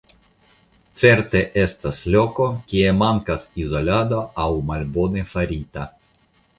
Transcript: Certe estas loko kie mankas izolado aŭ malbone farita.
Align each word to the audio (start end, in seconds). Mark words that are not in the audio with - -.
Certe 1.01 1.41
estas 1.65 1.99
loko 2.17 2.49
kie 2.73 2.97
mankas 3.03 3.47
izolado 3.67 4.27
aŭ 4.47 4.51
malbone 4.75 5.29
farita. 5.37 5.91